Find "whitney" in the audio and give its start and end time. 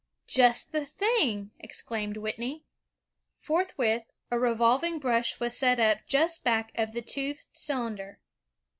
2.17-2.65